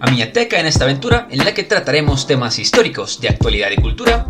a 0.00 0.10
Miateca 0.10 0.58
en 0.58 0.66
esta 0.66 0.84
aventura 0.84 1.28
en 1.30 1.44
la 1.44 1.52
que 1.52 1.62
trataremos 1.64 2.26
temas 2.26 2.58
históricos 2.58 3.20
de 3.20 3.28
actualidad 3.28 3.70
y 3.70 3.76
cultura 3.76 4.26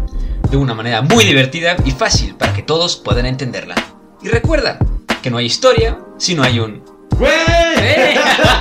de 0.51 0.57
una 0.57 0.75
manera 0.75 1.01
muy 1.01 1.25
divertida 1.25 1.77
y 1.85 1.93
fácil 1.93 2.35
para 2.35 2.53
que 2.53 2.63
todos 2.63 2.97
puedan 2.97 3.25
entenderla. 3.27 3.77
Y 4.21 4.29
recuerda 4.29 4.79
que 5.23 5.31
no 5.31 5.39
hay 5.39 5.47
historia 5.47 5.99
si 6.19 6.35
no 6.35 6.43
hay 6.43 6.59
un... 6.59 6.83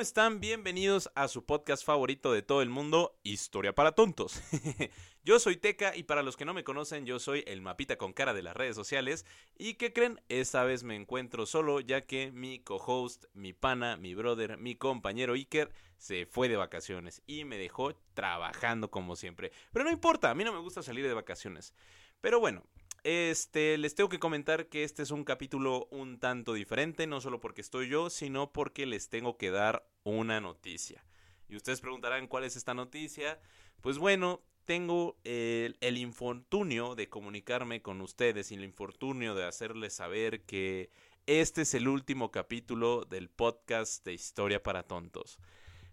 ¿cómo 0.00 0.06
están? 0.06 0.40
Bienvenidos 0.40 1.10
a 1.14 1.28
su 1.28 1.44
podcast 1.44 1.84
favorito 1.84 2.32
de 2.32 2.40
todo 2.40 2.62
el 2.62 2.70
mundo, 2.70 3.18
Historia 3.22 3.74
para 3.74 3.92
Tontos. 3.92 4.40
yo 5.24 5.38
soy 5.38 5.58
Teca 5.58 5.94
y 5.94 6.04
para 6.04 6.22
los 6.22 6.38
que 6.38 6.46
no 6.46 6.54
me 6.54 6.64
conocen, 6.64 7.04
yo 7.04 7.18
soy 7.18 7.44
el 7.46 7.60
mapita 7.60 7.98
con 7.98 8.14
cara 8.14 8.32
de 8.32 8.42
las 8.42 8.56
redes 8.56 8.74
sociales. 8.74 9.26
¿Y 9.58 9.74
qué 9.74 9.92
creen? 9.92 10.18
Esta 10.30 10.64
vez 10.64 10.84
me 10.84 10.96
encuentro 10.96 11.44
solo 11.44 11.80
ya 11.80 12.00
que 12.00 12.32
mi 12.32 12.60
co-host, 12.60 13.26
mi 13.34 13.52
pana, 13.52 13.98
mi 13.98 14.14
brother, 14.14 14.56
mi 14.56 14.74
compañero 14.74 15.34
Iker 15.34 15.70
se 15.98 16.24
fue 16.24 16.48
de 16.48 16.56
vacaciones 16.56 17.20
y 17.26 17.44
me 17.44 17.58
dejó 17.58 17.94
trabajando 18.14 18.90
como 18.90 19.16
siempre. 19.16 19.52
Pero 19.70 19.84
no 19.84 19.90
importa, 19.90 20.30
a 20.30 20.34
mí 20.34 20.44
no 20.44 20.54
me 20.54 20.60
gusta 20.60 20.82
salir 20.82 21.06
de 21.06 21.12
vacaciones. 21.12 21.74
Pero 22.22 22.40
bueno, 22.40 22.64
este, 23.04 23.78
les 23.78 23.94
tengo 23.94 24.08
que 24.08 24.18
comentar 24.18 24.68
que 24.68 24.84
este 24.84 25.02
es 25.02 25.10
un 25.10 25.24
capítulo 25.24 25.86
un 25.90 26.18
tanto 26.18 26.54
diferente, 26.54 27.06
no 27.06 27.20
solo 27.20 27.40
porque 27.40 27.60
estoy 27.60 27.88
yo, 27.88 28.10
sino 28.10 28.52
porque 28.52 28.86
les 28.86 29.08
tengo 29.08 29.36
que 29.36 29.50
dar 29.50 29.86
una 30.04 30.40
noticia. 30.40 31.04
Y 31.48 31.56
ustedes 31.56 31.80
preguntarán 31.80 32.28
cuál 32.28 32.44
es 32.44 32.56
esta 32.56 32.74
noticia. 32.74 33.40
Pues 33.80 33.98
bueno, 33.98 34.42
tengo 34.64 35.18
el, 35.24 35.98
infortunio 35.98 36.94
de 36.94 37.08
comunicarme 37.08 37.82
con 37.82 38.00
ustedes 38.00 38.52
y 38.52 38.54
el 38.54 38.64
infortunio 38.64 39.34
de 39.34 39.44
hacerles 39.44 39.94
saber 39.94 40.42
que 40.42 40.90
este 41.26 41.62
es 41.62 41.74
el 41.74 41.88
último 41.88 42.30
capítulo 42.30 43.04
del 43.04 43.28
podcast 43.28 44.04
de 44.04 44.12
Historia 44.12 44.62
para 44.62 44.84
Tontos. 44.84 45.38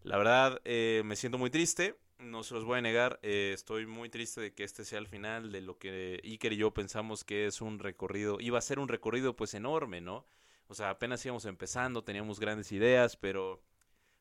La 0.03 0.17
verdad, 0.17 0.61
eh, 0.63 1.01
me 1.05 1.15
siento 1.15 1.37
muy 1.37 1.49
triste 1.49 1.95
no 2.19 2.43
se 2.43 2.53
los 2.53 2.65
voy 2.65 2.79
a 2.79 2.81
negar, 2.81 3.19
eh, 3.21 3.51
estoy 3.53 3.85
muy 3.85 4.09
triste 4.09 4.41
de 4.41 4.53
que 4.53 4.63
este 4.63 4.85
sea 4.85 4.99
el 4.99 5.07
final 5.07 5.51
de 5.51 5.61
lo 5.61 5.77
que 5.77 6.19
Iker 6.23 6.53
y 6.53 6.57
yo 6.57 6.73
pensamos 6.73 7.23
que 7.23 7.45
es 7.45 7.61
un 7.61 7.79
recorrido, 7.79 8.39
iba 8.39 8.57
a 8.57 8.61
ser 8.61 8.79
un 8.79 8.87
recorrido 8.87 9.35
pues 9.35 9.53
enorme, 9.53 10.01
¿no? 10.01 10.25
O 10.67 10.73
sea, 10.73 10.89
apenas 10.89 11.25
íbamos 11.25 11.45
empezando, 11.45 12.03
teníamos 12.03 12.39
grandes 12.39 12.71
ideas, 12.71 13.15
pero 13.15 13.61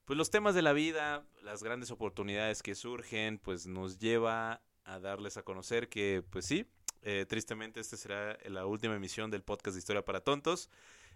pues 0.04 0.16
los 0.16 0.30
temas 0.30 0.54
de 0.54 0.62
la 0.62 0.72
vida, 0.72 1.26
las 1.42 1.62
grandes 1.62 1.90
oportunidades 1.90 2.62
que 2.62 2.74
surgen, 2.74 3.38
pues 3.38 3.66
nos 3.66 3.98
lleva 3.98 4.62
a 4.84 5.00
darles 5.00 5.36
a 5.36 5.42
conocer 5.42 5.88
que 5.88 6.22
pues 6.30 6.46
sí, 6.46 6.66
eh, 7.02 7.26
tristemente 7.28 7.80
esta 7.80 7.96
será 7.96 8.38
la 8.46 8.66
última 8.66 8.94
emisión 8.94 9.30
del 9.30 9.42
podcast 9.42 9.74
de 9.74 9.80
Historia 9.80 10.04
para 10.04 10.20
Tontos. 10.20 10.70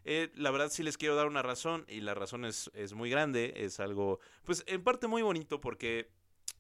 Eh, 0.05 0.31
la 0.35 0.51
verdad 0.51 0.71
sí 0.71 0.83
les 0.83 0.97
quiero 0.97 1.15
dar 1.15 1.27
una 1.27 1.43
razón 1.43 1.85
y 1.87 2.01
la 2.01 2.15
razón 2.15 2.45
es, 2.45 2.71
es 2.75 2.95
muy 2.95 3.11
grande, 3.11 3.53
es 3.57 3.81
algo 3.81 4.19
pues 4.45 4.65
en 4.67 4.83
parte 4.83 5.07
muy 5.07 5.21
bonito 5.23 5.61
porque 5.61 6.09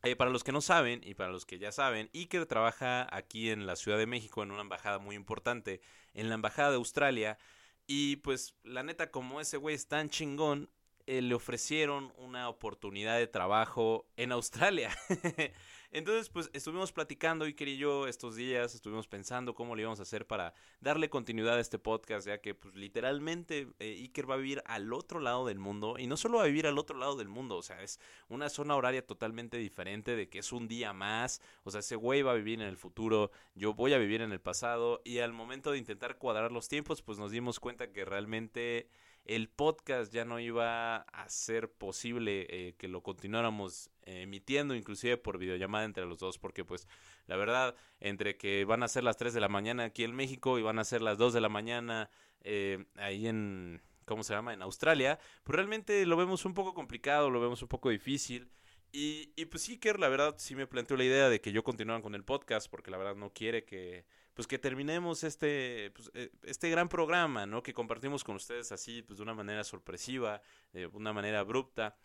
eh, 0.02 0.16
para 0.16 0.30
los 0.30 0.44
que 0.44 0.52
no 0.52 0.60
saben 0.60 1.00
y 1.04 1.14
para 1.14 1.30
los 1.30 1.44
que 1.44 1.58
ya 1.58 1.72
saben, 1.72 2.10
Iker 2.14 2.46
trabaja 2.46 3.06
aquí 3.14 3.50
en 3.50 3.66
la 3.66 3.76
Ciudad 3.76 3.98
de 3.98 4.06
México 4.06 4.42
en 4.42 4.50
una 4.50 4.62
embajada 4.62 4.98
muy 4.98 5.16
importante, 5.16 5.80
en 6.14 6.28
la 6.28 6.34
embajada 6.34 6.70
de 6.70 6.76
Australia. 6.76 7.38
Y 7.86 8.16
pues 8.16 8.54
la 8.62 8.82
neta, 8.82 9.10
como 9.10 9.40
ese 9.40 9.56
güey 9.56 9.74
es 9.74 9.88
tan 9.88 10.08
chingón, 10.08 10.70
eh, 11.06 11.22
le 11.22 11.34
ofrecieron 11.34 12.12
una 12.18 12.48
oportunidad 12.48 13.18
de 13.18 13.26
trabajo 13.26 14.06
en 14.16 14.32
Australia. 14.32 14.90
Entonces, 15.92 16.28
pues 16.28 16.50
estuvimos 16.52 16.92
platicando, 16.92 17.44
Iker 17.46 17.66
y 17.66 17.76
yo, 17.76 18.06
estos 18.06 18.36
días, 18.36 18.76
estuvimos 18.76 19.08
pensando 19.08 19.56
cómo 19.56 19.74
le 19.74 19.82
íbamos 19.82 19.98
a 19.98 20.04
hacer 20.04 20.24
para 20.24 20.54
darle 20.80 21.10
continuidad 21.10 21.56
a 21.56 21.60
este 21.60 21.80
podcast, 21.80 22.28
ya 22.28 22.40
que, 22.40 22.54
pues 22.54 22.76
literalmente, 22.76 23.66
eh, 23.80 23.96
Iker 24.02 24.30
va 24.30 24.34
a 24.34 24.38
vivir 24.38 24.62
al 24.66 24.92
otro 24.92 25.18
lado 25.18 25.44
del 25.46 25.58
mundo, 25.58 25.96
y 25.98 26.06
no 26.06 26.16
solo 26.16 26.38
va 26.38 26.44
a 26.44 26.46
vivir 26.46 26.68
al 26.68 26.78
otro 26.78 26.96
lado 26.96 27.16
del 27.16 27.26
mundo, 27.26 27.56
o 27.56 27.62
sea, 27.62 27.82
es 27.82 27.98
una 28.28 28.48
zona 28.50 28.76
horaria 28.76 29.04
totalmente 29.04 29.56
diferente, 29.56 30.14
de 30.14 30.28
que 30.28 30.38
es 30.38 30.52
un 30.52 30.68
día 30.68 30.92
más, 30.92 31.42
o 31.64 31.72
sea, 31.72 31.80
ese 31.80 31.96
güey 31.96 32.22
va 32.22 32.32
a 32.32 32.36
vivir 32.36 32.60
en 32.60 32.68
el 32.68 32.76
futuro, 32.76 33.32
yo 33.56 33.74
voy 33.74 33.92
a 33.92 33.98
vivir 33.98 34.20
en 34.20 34.30
el 34.30 34.40
pasado, 34.40 35.02
y 35.04 35.18
al 35.18 35.32
momento 35.32 35.72
de 35.72 35.78
intentar 35.78 36.18
cuadrar 36.18 36.52
los 36.52 36.68
tiempos, 36.68 37.02
pues 37.02 37.18
nos 37.18 37.32
dimos 37.32 37.58
cuenta 37.58 37.90
que 37.90 38.04
realmente 38.04 38.88
el 39.24 39.48
podcast 39.48 40.12
ya 40.12 40.24
no 40.24 40.40
iba 40.40 40.96
a 40.96 41.28
ser 41.28 41.70
posible 41.70 42.46
eh, 42.48 42.74
que 42.76 42.88
lo 42.88 43.02
continuáramos 43.02 43.90
eh, 44.02 44.22
emitiendo 44.22 44.74
inclusive 44.74 45.16
por 45.18 45.38
videollamada 45.38 45.84
entre 45.84 46.06
los 46.06 46.18
dos 46.18 46.38
porque 46.38 46.64
pues 46.64 46.88
la 47.26 47.36
verdad 47.36 47.74
entre 48.00 48.36
que 48.36 48.64
van 48.64 48.82
a 48.82 48.88
ser 48.88 49.04
las 49.04 49.16
3 49.16 49.34
de 49.34 49.40
la 49.40 49.48
mañana 49.48 49.84
aquí 49.84 50.04
en 50.04 50.14
México 50.14 50.58
y 50.58 50.62
van 50.62 50.78
a 50.78 50.84
ser 50.84 51.02
las 51.02 51.18
2 51.18 51.32
de 51.32 51.40
la 51.40 51.48
mañana 51.48 52.10
eh, 52.42 52.86
ahí 52.96 53.26
en 53.26 53.82
¿cómo 54.04 54.24
se 54.24 54.34
llama? 54.34 54.54
en 54.54 54.62
Australia 54.62 55.18
pues 55.44 55.54
realmente 55.54 56.04
lo 56.06 56.16
vemos 56.16 56.44
un 56.44 56.54
poco 56.54 56.74
complicado 56.74 57.30
lo 57.30 57.40
vemos 57.40 57.62
un 57.62 57.68
poco 57.68 57.90
difícil 57.90 58.50
y, 58.92 59.32
y 59.36 59.46
pues 59.46 59.62
sí 59.62 59.78
la 59.98 60.08
verdad 60.08 60.34
sí 60.38 60.54
me 60.54 60.66
planteó 60.66 60.96
la 60.96 61.04
idea 61.04 61.28
de 61.28 61.40
que 61.40 61.52
yo 61.52 61.62
continuara 61.62 62.02
con 62.02 62.14
el 62.14 62.24
podcast 62.24 62.70
porque 62.70 62.90
la 62.90 62.98
verdad 62.98 63.16
no 63.16 63.32
quiere 63.32 63.64
que 63.64 64.04
pues 64.40 64.46
que 64.46 64.58
terminemos 64.58 65.24
este, 65.24 65.90
pues, 65.94 66.10
eh, 66.14 66.30
este 66.44 66.70
gran 66.70 66.88
programa, 66.88 67.44
¿no? 67.44 67.62
Que 67.62 67.74
compartimos 67.74 68.24
con 68.24 68.36
ustedes 68.36 68.72
así, 68.72 69.02
pues 69.02 69.18
de 69.18 69.22
una 69.22 69.34
manera 69.34 69.64
sorpresiva, 69.64 70.40
de 70.72 70.86
una 70.86 71.12
manera 71.12 71.40
abrupta. 71.40 71.96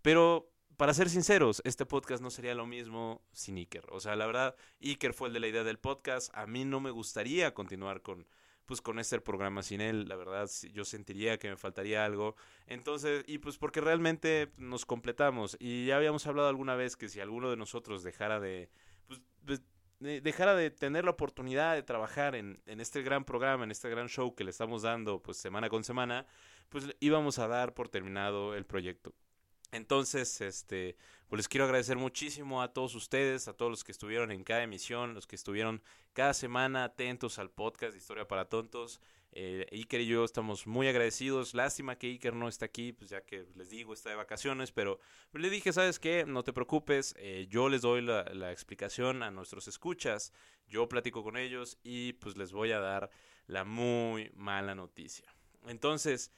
Pero, 0.00 0.50
para 0.78 0.94
ser 0.94 1.10
sinceros, 1.10 1.60
este 1.64 1.84
podcast 1.84 2.22
no 2.22 2.30
sería 2.30 2.54
lo 2.54 2.66
mismo 2.66 3.22
sin 3.32 3.56
Iker. 3.58 3.84
O 3.90 4.00
sea, 4.00 4.16
la 4.16 4.24
verdad, 4.26 4.56
Iker 4.80 5.12
fue 5.12 5.28
el 5.28 5.34
de 5.34 5.40
la 5.40 5.48
idea 5.48 5.64
del 5.64 5.78
podcast. 5.78 6.34
A 6.34 6.46
mí 6.46 6.64
no 6.64 6.80
me 6.80 6.90
gustaría 6.90 7.52
continuar 7.52 8.00
con, 8.00 8.26
pues 8.72 8.80
con 8.80 8.98
este 8.98 9.20
programa 9.20 9.62
sin 9.62 9.82
él, 9.82 10.08
la 10.08 10.16
verdad 10.16 10.48
yo 10.72 10.86
sentiría 10.86 11.38
que 11.38 11.50
me 11.50 11.58
faltaría 11.58 12.06
algo. 12.06 12.36
Entonces, 12.66 13.22
y 13.26 13.36
pues 13.36 13.58
porque 13.58 13.82
realmente 13.82 14.50
nos 14.56 14.86
completamos 14.86 15.58
y 15.60 15.84
ya 15.84 15.98
habíamos 15.98 16.26
hablado 16.26 16.48
alguna 16.48 16.74
vez 16.74 16.96
que 16.96 17.10
si 17.10 17.20
alguno 17.20 17.50
de 17.50 17.58
nosotros 17.58 18.02
dejara 18.02 18.40
de 18.40 18.70
pues, 19.06 19.20
pues 19.44 19.62
dejara 20.00 20.54
de 20.54 20.70
tener 20.70 21.04
la 21.04 21.10
oportunidad 21.10 21.74
de 21.74 21.82
trabajar 21.82 22.34
en, 22.34 22.62
en, 22.64 22.80
este 22.80 23.02
gran 23.02 23.26
programa, 23.26 23.64
en 23.64 23.72
este 23.72 23.90
gran 23.90 24.08
show 24.08 24.34
que 24.34 24.42
le 24.42 24.50
estamos 24.50 24.80
dando 24.80 25.20
pues 25.20 25.36
semana 25.36 25.68
con 25.68 25.84
semana, 25.84 26.24
pues 26.70 26.86
íbamos 26.98 27.38
a 27.38 27.48
dar 27.48 27.74
por 27.74 27.90
terminado 27.90 28.54
el 28.54 28.64
proyecto. 28.64 29.12
Entonces, 29.72 30.40
este, 30.42 30.96
pues 31.28 31.38
les 31.38 31.48
quiero 31.48 31.64
agradecer 31.64 31.96
muchísimo 31.96 32.62
a 32.62 32.72
todos 32.72 32.94
ustedes, 32.94 33.48
a 33.48 33.54
todos 33.54 33.70
los 33.70 33.84
que 33.84 33.92
estuvieron 33.92 34.30
en 34.30 34.44
cada 34.44 34.62
emisión, 34.62 35.14
los 35.14 35.26
que 35.26 35.34
estuvieron 35.34 35.82
cada 36.12 36.34
semana 36.34 36.84
atentos 36.84 37.38
al 37.38 37.50
podcast 37.50 37.92
de 37.92 37.98
Historia 37.98 38.28
para 38.28 38.50
Tontos. 38.50 39.00
Eh, 39.34 39.66
Iker 39.72 40.02
y 40.02 40.06
yo 40.06 40.24
estamos 40.24 40.66
muy 40.66 40.88
agradecidos. 40.88 41.54
Lástima 41.54 41.96
que 41.96 42.08
Iker 42.08 42.34
no 42.34 42.48
está 42.48 42.66
aquí, 42.66 42.92
pues 42.92 43.08
ya 43.08 43.22
que 43.22 43.46
les 43.56 43.70
digo, 43.70 43.94
está 43.94 44.10
de 44.10 44.16
vacaciones, 44.16 44.72
pero 44.72 45.00
le 45.32 45.48
dije, 45.48 45.72
¿sabes 45.72 45.98
qué? 45.98 46.26
No 46.26 46.44
te 46.44 46.52
preocupes, 46.52 47.14
eh, 47.16 47.46
yo 47.48 47.70
les 47.70 47.80
doy 47.80 48.02
la, 48.02 48.24
la, 48.24 48.52
explicación 48.52 49.22
a 49.22 49.30
nuestros 49.30 49.68
escuchas, 49.68 50.34
yo 50.68 50.86
platico 50.86 51.24
con 51.24 51.38
ellos 51.38 51.78
y 51.82 52.12
pues 52.14 52.36
les 52.36 52.52
voy 52.52 52.72
a 52.72 52.78
dar 52.78 53.10
la 53.46 53.64
muy 53.64 54.30
mala 54.34 54.74
noticia. 54.74 55.34
Entonces, 55.66 56.30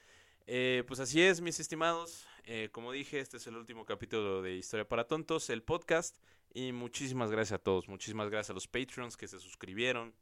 eh, 0.46 0.84
pues 0.86 1.00
así 1.00 1.22
es, 1.22 1.40
mis 1.40 1.58
estimados. 1.58 2.26
Eh, 2.46 2.68
como 2.72 2.92
dije, 2.92 3.20
este 3.20 3.38
es 3.38 3.46
el 3.46 3.56
último 3.56 3.86
capítulo 3.86 4.42
de 4.42 4.54
Historia 4.54 4.86
para 4.86 5.06
Tontos, 5.06 5.48
el 5.48 5.62
podcast. 5.62 6.18
Y 6.52 6.72
muchísimas 6.72 7.30
gracias 7.30 7.58
a 7.58 7.62
todos, 7.62 7.88
muchísimas 7.88 8.28
gracias 8.28 8.50
a 8.50 8.54
los 8.54 8.68
Patreons 8.68 9.16
que 9.16 9.26
se 9.26 9.40
suscribieron, 9.40 10.14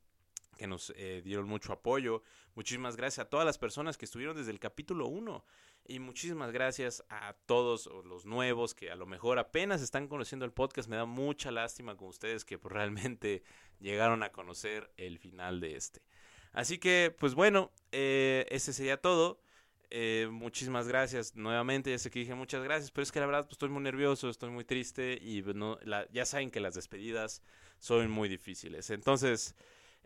que 0.57 0.69
nos 0.69 0.93
eh, 0.97 1.21
dieron 1.25 1.49
mucho 1.49 1.73
apoyo. 1.73 2.23
Muchísimas 2.55 2.97
gracias 2.97 3.27
a 3.27 3.29
todas 3.29 3.45
las 3.45 3.59
personas 3.59 3.99
que 3.99 4.05
estuvieron 4.05 4.37
desde 4.37 4.53
el 4.53 4.61
capítulo 4.61 5.09
1. 5.09 5.45
Y 5.89 5.99
muchísimas 5.99 6.53
gracias 6.53 7.05
a 7.09 7.35
todos 7.47 7.91
los 8.05 8.25
nuevos 8.25 8.73
que 8.73 8.93
a 8.93 8.97
lo 8.97 9.05
mejor 9.05 9.41
apenas 9.41 9.83
están 9.83 10.07
conociendo 10.07 10.45
el 10.45 10.53
podcast. 10.53 10.89
Me 10.89 10.97
da 10.97 11.07
mucha 11.07 11.51
lástima 11.51 11.97
con 11.97 12.07
ustedes 12.07 12.45
que 12.45 12.57
realmente 12.63 13.43
llegaron 13.81 14.23
a 14.23 14.31
conocer 14.31 14.93
el 14.97 15.19
final 15.19 15.61
de 15.61 15.75
este. 15.75 16.03
Así 16.53 16.79
que, 16.79 17.13
pues 17.19 17.35
bueno, 17.35 17.73
eh, 17.91 18.47
ese 18.49 18.73
sería 18.73 19.01
todo. 19.01 19.41
Eh, 19.95 20.27
muchísimas 20.31 20.89
gracias 20.89 21.37
nuevamente. 21.37 21.91
Ya 21.91 21.99
sé 21.99 22.11
que 22.11 22.21
dije 22.21 22.35
muchas 22.35 22.65
gracias, 22.65 22.91
pero 22.91 23.03
es 23.03 23.13
que 23.13 23.21
la 23.21 23.27
verdad 23.27 23.43
pues, 23.43 23.53
estoy 23.53 23.69
muy 23.69 23.83
nervioso, 23.83 24.31
estoy 24.31 24.49
muy 24.49 24.65
triste 24.65 25.19
y 25.21 25.43
pues, 25.43 25.55
no, 25.55 25.79
ya 26.11 26.25
saben 26.25 26.51
que 26.51 26.61
las 26.61 26.75
despedidas 26.75 27.43
son 27.79 28.11
muy 28.11 28.31
difíciles. 28.31 28.89
Entonces, 28.89 29.55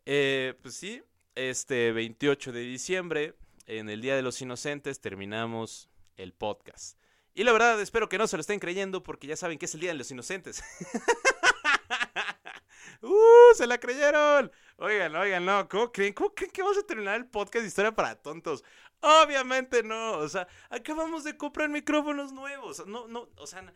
eh, 0.05 0.55
pues 0.61 0.75
sí, 0.75 1.05
este 1.37 1.93
28 1.93 2.51
de 2.51 2.61
diciembre, 2.63 3.37
en 3.67 3.89
el 3.89 4.01
Día 4.01 4.17
de 4.17 4.23
los 4.23 4.43
Inocentes, 4.43 5.01
terminamos 5.01 5.89
el 6.17 6.33
podcast. 6.33 6.99
Y 7.33 7.45
la 7.45 7.53
verdad, 7.53 7.81
espero 7.81 8.09
que 8.09 8.19
no 8.19 8.27
se 8.27 8.37
lo 8.37 8.41
estén 8.41 8.59
creyendo 8.59 9.05
porque 9.05 9.29
ya 9.29 9.37
saben 9.37 9.57
que 9.57 9.67
es 9.67 9.75
el 9.75 9.83
Día 9.83 9.93
de 9.93 9.99
los 9.99 10.11
Inocentes. 10.11 10.65
¡Uh! 13.03 13.55
¡Se 13.55 13.69
la 13.69 13.79
creyeron! 13.79 14.51
Oigan, 14.79 15.17
oigan, 15.17 15.45
no, 15.45 15.67
¿cómo 15.69 15.91
creen? 15.91 16.13
¿Cómo 16.13 16.35
creen 16.35 16.51
que 16.51 16.61
vamos 16.61 16.77
a 16.77 16.83
terminar 16.83 17.17
el 17.17 17.27
podcast 17.27 17.63
de 17.63 17.69
Historia 17.69 17.93
para 17.93 18.15
Tontos? 18.15 18.63
Obviamente 19.01 19.83
no, 19.83 20.19
o 20.19 20.29
sea, 20.29 20.49
acabamos 20.71 21.25
de 21.25 21.37
comprar 21.37 21.69
micrófonos 21.69 22.33
nuevos. 22.33 22.87
No, 22.87 23.07
no, 23.07 23.29
o 23.37 23.47
sea, 23.47 23.73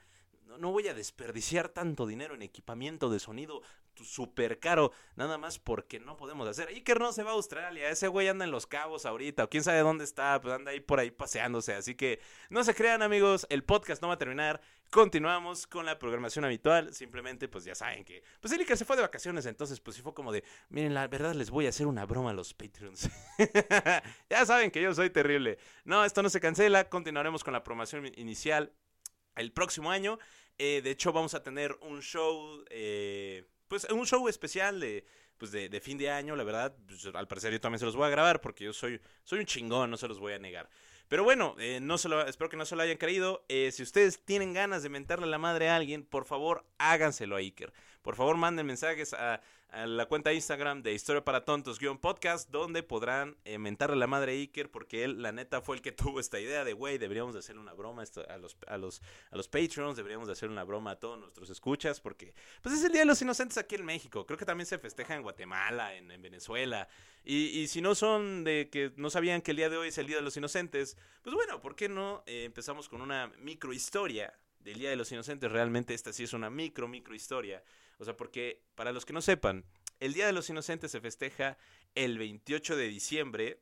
no, 0.59 0.73
voy 0.73 0.89
a 0.89 0.95
desperdiciar 0.95 1.69
tanto 1.69 2.07
dinero 2.07 2.35
en 2.35 2.43
equipamiento 2.43 3.11
de 3.11 3.21
sonido 3.21 3.63
súper 4.05 4.59
caro, 4.59 4.93
nada 5.17 5.39
más 5.39 5.59
porque 5.59 6.01
no 6.01 6.17
podemos 6.17 6.49
hacer. 6.49 6.69
Iker 6.69 7.01
no 7.01 7.13
se 7.13 7.23
va 7.23 7.31
a 7.31 7.35
Australia, 7.35 7.89
ese 7.89 8.09
güey 8.09 8.29
anda 8.29 8.45
en 8.45 8.51
Los 8.51 8.67
Cabos 8.67 9.07
ahorita, 9.07 9.45
o 9.45 9.51
quién 9.51 9.63
sabe 9.63 9.81
dónde 9.81 10.05
está, 10.05 10.41
pues 10.41 10.55
anda 10.55 10.71
ahí 10.71 10.81
por 10.81 11.01
ahí 11.01 11.11
paseándose. 11.11 11.75
Así 11.75 11.95
que 11.95 12.21
no 12.49 12.65
se 12.65 12.75
crean, 12.75 13.03
amigos, 13.03 13.47
el 13.51 13.65
podcast 13.65 14.03
no 14.03 14.09
va 14.09 14.15
a 14.15 14.19
terminar. 14.19 14.61
Continuamos 14.91 15.69
con 15.69 15.87
la 15.87 15.99
programación 15.99 16.45
habitual. 16.45 16.93
Simplemente, 16.93 17.47
pues 17.47 17.65
ya 17.65 17.77
saben 17.77 18.05
que. 18.05 18.25
Pues 18.41 18.53
el 18.53 18.61
Iker 18.61 18.77
se 18.77 18.85
fue 18.85 18.97
de 18.97 19.03
vacaciones, 19.03 19.47
entonces, 19.47 19.79
pues 19.79 19.97
sí 19.97 20.03
fue 20.03 20.15
como 20.15 20.33
de. 20.33 20.43
Miren, 20.69 20.95
la 20.95 21.07
verdad 21.07 21.35
les 21.35 21.51
voy 21.51 21.67
a 21.67 21.69
hacer 21.69 21.87
una 21.87 22.07
broma 22.07 22.31
a 22.31 22.35
los 22.35 22.55
Patreons. 22.55 23.09
ya 24.31 24.45
saben 24.45 24.71
que 24.71 24.83
yo 24.83 24.93
soy 24.93 25.11
terrible. 25.11 25.59
No, 25.85 26.05
esto 26.05 26.23
no 26.23 26.29
se 26.29 26.41
cancela. 26.41 26.89
Continuaremos 26.89 27.45
con 27.45 27.53
la 27.53 27.63
programación 27.63 28.07
inicial 28.17 28.73
el 29.37 29.53
próximo 29.53 29.91
año. 29.91 30.19
Eh, 30.59 30.83
de 30.83 30.91
hecho, 30.91 31.13
vamos 31.13 31.35
a 31.35 31.43
tener 31.43 31.77
un 31.81 32.03
show, 32.03 32.63
eh, 32.69 33.47
pues 33.71 33.85
un 33.85 34.05
show 34.05 34.27
especial 34.27 34.81
de, 34.81 35.07
pues 35.39 35.53
de, 35.53 35.81
fin 35.81 35.97
de 35.97 36.11
año, 36.11 36.35
la 36.35 36.43
verdad. 36.43 36.75
Pues, 36.89 37.07
al 37.07 37.29
parecer 37.29 37.53
yo 37.53 37.61
también 37.61 37.79
se 37.79 37.85
los 37.85 37.95
voy 37.95 38.05
a 38.05 38.11
grabar 38.11 38.41
porque 38.41 38.65
yo 38.65 38.73
soy, 38.73 39.01
soy 39.23 39.39
un 39.39 39.47
chingón, 39.47 39.89
no 39.89 39.97
se 39.97 40.09
los 40.09 40.19
voy 40.19 40.33
a 40.33 40.41
negar. 40.41 40.69
Pero 41.07 41.23
bueno, 41.23 41.55
eh, 41.61 41.79
no 41.81 41.97
se 41.97 42.09
lo, 42.09 42.27
espero 42.27 42.51
que 42.51 42.57
no 42.57 42.67
se 42.67 42.75
lo 42.75 42.83
hayan 42.83 42.97
creído. 42.97 43.45
si 43.49 43.81
ustedes 43.81 44.25
tienen 44.25 44.53
ganas 44.53 44.83
de 44.83 44.89
mentarle 44.89 45.29
la 45.29 45.39
madre 45.39 45.69
a 45.69 45.77
alguien, 45.77 46.05
por 46.05 46.25
favor 46.25 46.67
háganselo 46.79 47.37
a 47.37 47.39
Iker. 47.39 47.73
Por 48.03 48.17
favor 48.17 48.37
manden 48.37 48.67
mensajes 48.67 49.13
a 49.15 49.41
a 49.73 49.87
la 49.87 50.07
cuenta 50.07 50.33
Instagram 50.33 50.83
de 50.83 50.93
Historia 50.95 51.25
para 51.25 51.45
Tontos-podcast, 51.45 52.51
donde 52.51 52.83
podrán 52.83 53.37
eh, 53.45 53.59
mentarle 53.59 53.97
la 53.97 54.07
madre 54.07 54.33
a 54.33 54.35
Iker, 54.35 54.71
porque 54.71 55.05
él, 55.05 55.23
la 55.23 55.33
neta, 55.33 55.61
fue 55.61 55.77
el 55.77 55.83
que 55.83 55.93
tuvo 55.93 56.21
esta 56.21 56.41
idea 56.41 56.65
de, 56.65 56.73
güey, 56.73 56.99
deberíamos 56.99 57.35
de 57.35 57.41
hacerle 57.41 57.61
una 57.61 57.73
broma 57.73 58.03
a 58.03 58.39
los, 58.39 58.57
a 58.67 58.79
los, 58.79 59.03
a 59.31 59.37
los 59.37 59.49
Patreons, 59.49 59.97
deberíamos 59.97 60.27
de 60.27 60.33
hacer 60.33 60.49
una 60.49 60.65
broma 60.65 60.93
a 60.93 60.97
todos 60.97 61.19
nuestros 61.19 61.51
escuchas, 61.51 62.01
porque 62.01 62.35
pues 62.63 62.75
es 62.75 62.85
el 62.85 62.93
Día 62.93 63.03
de 63.03 63.07
los 63.07 63.23
Inocentes 63.23 63.59
aquí 63.59 63.77
en 63.77 63.85
México. 63.85 64.27
Creo 64.27 64.39
que 64.39 64.45
también 64.45 64.67
se 64.67 64.79
festeja 64.79 65.15
en 65.15 65.23
Guatemala, 65.23 65.95
en, 65.95 66.11
Venezuela. 66.21 66.89
Y, 67.25 67.61
y, 67.61 67.69
si 67.69 67.81
no 67.81 67.95
son 67.95 68.45
de 68.45 68.69
que 68.71 68.93
no 68.97 69.11
sabían 69.11 69.41
que 69.41 69.53
el 69.53 69.57
día 69.57 69.71
de 69.71 69.77
hoy 69.77 69.89
es 69.89 69.99
el 69.99 70.07
Día 70.07 70.17
de 70.17 70.23
los 70.23 70.37
Inocentes, 70.37 70.97
pues 71.23 71.35
bueno, 71.35 71.61
¿por 71.61 71.77
qué 71.77 71.89
no 71.89 72.23
eh, 72.27 72.45
empezamos 72.45 72.89
con 72.89 73.01
una 73.01 73.29
microhistoria 73.39 74.33
del 74.61 74.79
Día 74.79 74.91
de 74.91 74.97
los 74.97 75.11
Inocentes? 75.13 75.51
Realmente 75.51 75.95
esta 75.95 76.13
sí 76.13 76.25
es 76.25 76.33
una 76.33 76.51
micro, 76.51 76.89
micro 76.89 77.15
historia 77.15 77.63
o 78.01 78.05
sea, 78.05 78.17
porque 78.17 78.63
para 78.75 78.93
los 78.93 79.05
que 79.05 79.13
no 79.13 79.21
sepan, 79.21 79.65
el 80.01 80.15
Día 80.15 80.27
de 80.27 80.33
los 80.33 80.49
Inocentes 80.49 80.91
se 80.91 81.03
festeja 81.03 81.59
el 81.95 82.17
28 82.19 82.75
de 82.75 82.89
diciembre, 82.89 83.61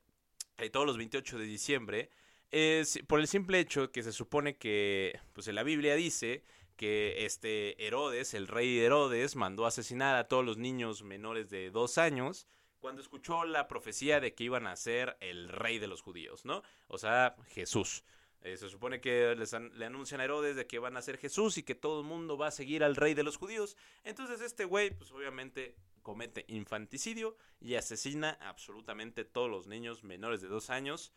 eh, 0.59 0.71
todos 0.71 0.87
los 0.87 0.97
28 0.97 1.39
de 1.39 1.45
diciembre, 1.45 2.11
es 2.53 3.01
por 3.09 3.19
el 3.19 3.27
simple 3.27 3.59
hecho 3.59 3.91
que 3.91 4.05
se 4.05 4.13
supone 4.13 4.57
que, 4.57 5.19
pues 5.33 5.49
en 5.49 5.57
la 5.57 5.65
Biblia 5.65 5.97
dice 5.97 6.45
que 6.77 7.27
este 7.27 7.85
Herodes, 7.85 8.33
el 8.33 8.47
rey 8.47 8.79
Herodes, 8.79 9.35
mandó 9.35 9.67
asesinar 9.67 10.15
a 10.15 10.29
todos 10.29 10.45
los 10.45 10.57
niños 10.57 11.03
menores 11.03 11.51
de 11.51 11.71
dos 11.73 11.99
años 11.99 12.47
cuando 12.79 13.03
escuchó 13.03 13.45
la 13.45 13.67
profecía 13.67 14.21
de 14.21 14.35
que 14.35 14.45
iban 14.45 14.69
a 14.69 14.77
ser 14.77 15.17
el 15.19 15.49
rey 15.49 15.81
de 15.81 15.89
los 15.89 16.01
judíos, 16.01 16.45
¿no? 16.45 16.63
O 16.87 16.97
sea, 16.97 17.35
Jesús. 17.49 18.05
Eh, 18.43 18.57
se 18.57 18.69
supone 18.69 19.01
que 19.01 19.35
les 19.37 19.53
le 19.53 19.85
anuncian 19.85 20.21
a 20.21 20.25
Herodes 20.25 20.55
de 20.55 20.67
que 20.67 20.79
van 20.79 20.97
a 20.97 21.03
ser 21.03 21.19
Jesús 21.19 21.59
y 21.59 21.65
que 21.65 21.75
todo 21.75 22.01
el 22.01 22.07
mundo 22.07 22.39
va 22.39 22.49
a 22.49 22.53
seguir 22.53 22.85
al 22.85 22.97
rey 22.97 23.15
de 23.15 23.25
los 23.25 23.37
judíos. 23.37 23.77
Entonces 24.05 24.41
este 24.41 24.65
güey, 24.65 24.91
pues 24.91 25.11
obviamente 25.11 25.75
comete 26.03 26.45
infanticidio 26.49 27.37
y 27.61 27.75
asesina 27.75 28.39
absolutamente 28.41 29.25
todos 29.25 29.51
los 29.51 29.67
niños 29.67 30.05
menores 30.05 30.41
de 30.41 30.49
dos 30.49 30.71
años, 30.71 31.13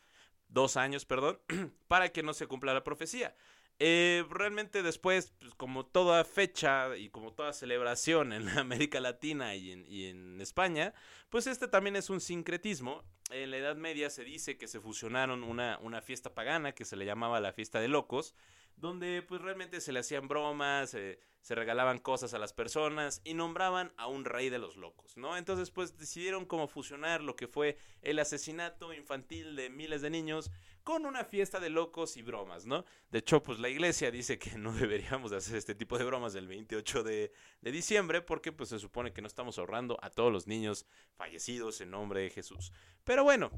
dos 0.50 0.75
años, 0.77 1.06
perdón, 1.06 1.39
para 1.88 2.09
que 2.09 2.23
no 2.23 2.33
se 2.33 2.47
cumpla 2.47 2.73
la 2.73 2.83
profecía. 2.83 3.35
Eh, 3.79 4.25
realmente 4.29 4.83
después, 4.83 5.33
pues, 5.39 5.56
como 5.56 5.85
toda 5.85 6.24
fecha 6.24 6.95
y 6.97 7.09
como 7.09 7.33
toda 7.33 7.53
celebración 7.53 8.33
en 8.33 8.47
América 8.59 9.00
Latina 9.00 9.56
y 9.56 9.71
en, 9.71 9.85
y 9.88 10.06
en, 10.06 10.39
España, 10.41 10.94
pues 11.29 11.47
este 11.47 11.67
también 11.67 11.95
es 11.95 12.09
un 12.09 12.21
sincretismo. 12.21 13.03
En 13.31 13.51
la 13.51 13.57
Edad 13.57 13.78
Media 13.78 14.10
se 14.10 14.24
dice 14.24 14.57
que 14.57 14.68
se 14.68 14.81
fusionaron 14.81 15.44
una, 15.44 15.80
una 15.81 16.01
fiesta 16.01 16.33
pagana 16.33 16.74
que 16.74 16.83
se 16.83 16.98
le 16.98 17.06
llamaba 17.06 17.39
la 17.39 17.54
fiesta 17.54 17.80
de 17.80 17.88
locos, 17.88 18.36
donde 18.75 19.21
pues 19.21 19.41
realmente 19.41 19.81
se 19.81 19.91
le 19.91 20.00
hacían 20.00 20.27
bromas, 20.27 20.94
eh, 20.94 21.19
se 21.41 21.56
regalaban 21.56 21.97
cosas 21.97 22.33
a 22.33 22.39
las 22.39 22.53
personas 22.53 23.21
y 23.23 23.33
nombraban 23.33 23.91
a 23.97 24.07
un 24.07 24.25
rey 24.25 24.50
de 24.50 24.59
los 24.59 24.75
locos, 24.75 25.18
¿no? 25.18 25.38
Entonces 25.38 25.71
pues 25.71 25.97
decidieron 25.97 26.45
como 26.45 26.68
fusionar 26.68 27.21
lo 27.21 27.35
que 27.35 27.47
fue 27.47 27.77
el 28.01 28.19
asesinato 28.19 28.94
infantil 28.94 29.56
de 29.56 29.69
miles 29.69 30.01
de 30.01 30.12
niños 30.12 30.51
con 30.83 31.06
una 31.06 31.23
fiesta 31.23 31.59
de 31.59 31.69
locos 31.69 32.15
y 32.18 32.21
bromas, 32.21 32.65
¿no? 32.65 32.85
De 33.09 33.19
hecho 33.19 33.41
pues 33.41 33.59
la 33.59 33.69
iglesia 33.69 34.12
dice 34.12 34.38
que 34.38 34.57
no 34.57 34.74
deberíamos 34.77 35.31
hacer 35.31 35.57
este 35.57 35.75
tipo 35.75 35.97
de 35.97 36.03
bromas 36.03 36.35
el 36.35 36.47
28 36.47 37.03
de, 37.03 37.31
diciembre 37.62 38.21
porque 38.21 38.51
pues 38.51 38.69
se 38.69 38.79
supone 38.79 39.13
que 39.13 39.21
no 39.21 39.27
estamos 39.27 39.57
ahorrando 39.57 39.97
a 40.01 40.09
todos 40.09 40.31
los 40.31 40.47
niños 40.47 40.85
fallecidos 41.15 41.81
en 41.81 41.91
nombre 41.91 42.21
de 42.21 42.29
Jesús. 42.29 42.71
Pero 43.03 43.24
bueno, 43.24 43.51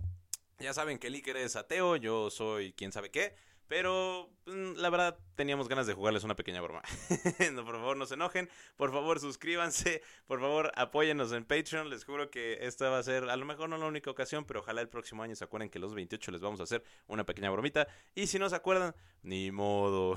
ya 0.59 0.74
saben 0.74 1.00
que 1.00 1.07
el 1.07 1.16
es 1.16 1.56
ateo, 1.56 1.98
yo 1.98 2.30
soy 2.30 2.74
quién 2.74 2.92
sabe 2.92 3.12
qué. 3.12 3.36
Pero 3.68 4.30
mm, 4.45 4.73
la 4.76 4.90
verdad 4.90 5.18
teníamos 5.35 5.68
ganas 5.68 5.88
de 5.88 5.94
jugarles 5.94 6.23
una 6.23 6.35
pequeña 6.35 6.61
broma. 6.61 6.81
no, 7.54 7.66
por 7.66 7.76
favor 7.76 7.97
no 7.97 8.06
se 8.06 8.16
enojen, 8.16 8.49
por 8.76 8.92
favor 8.92 9.19
suscríbanse, 9.19 10.02
por 10.28 10.40
favor 10.40 10.71
apóyennos 10.76 11.31
en 11.31 11.45
Patreon. 11.45 11.90
Les 11.90 12.04
juro 12.06 12.30
que 12.30 12.59
esta 12.61 12.90
va 12.90 12.99
a 12.99 13.04
ser 13.04 13.30
a 13.30 13.35
lo 13.35 13.45
mejor 13.45 13.69
no 13.69 13.78
la 13.78 13.85
única 13.85 14.11
ocasión, 14.11 14.45
pero 14.45 14.59
ojalá 14.59 14.81
el 14.81 14.90
próximo 14.90 15.23
año 15.23 15.35
se 15.35 15.44
acuerden 15.44 15.69
que 15.69 15.80
los 15.80 15.95
28 15.95 16.31
les 16.31 16.42
vamos 16.42 16.59
a 16.59 16.64
hacer 16.64 16.83
una 17.07 17.26
pequeña 17.26 17.49
bromita. 17.49 17.88
Y 18.16 18.28
si 18.28 18.40
no 18.40 18.49
se 18.49 18.56
acuerdan, 18.56 18.95
ni 19.21 19.52
modo. 19.52 20.16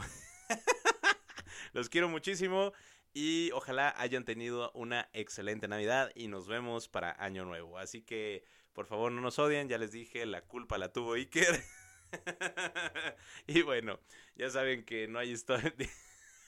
los 1.73 1.89
quiero 1.89 2.09
muchísimo 2.09 2.73
y 3.19 3.51
ojalá 3.53 3.95
hayan 3.97 4.27
tenido 4.27 4.71
una 4.73 5.09
excelente 5.15 5.69
Navidad 5.69 6.11
y 6.15 6.29
nos 6.29 6.49
vemos 6.49 6.89
para 6.89 7.17
Año 7.19 7.47
Nuevo. 7.47 7.79
Así 7.79 8.03
que 8.03 8.45
por 8.75 8.85
favor 8.85 9.11
no 9.11 9.23
nos 9.23 9.39
odien, 9.39 9.71
ya 9.71 9.79
les 9.79 9.91
dije, 9.93 10.27
la 10.27 10.43
culpa 10.43 10.77
la 10.77 10.93
tuvo 10.93 11.15
Iker. 11.15 11.63
y 13.47 13.63
bueno, 13.63 14.01
ya 14.35 14.51
saben 14.51 14.85
que 14.85 15.09
no 15.09 15.19
hay 15.19 15.31
historia. 15.31 15.75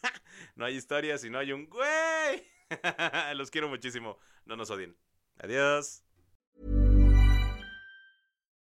no 0.57 0.65
hay 0.65 0.77
historia 0.77 1.19
si 1.19 1.31
no 1.31 1.39
hay 1.39 1.53
un 1.53 1.69
güey. 1.69 2.47
Los 3.35 3.51
quiero 3.51 3.69
muchísimo. 3.69 4.19
No 4.45 4.57
nos 4.57 4.71
odien. 4.71 4.97
Adiós. 5.39 6.08